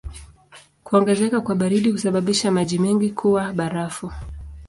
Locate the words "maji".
2.51-2.79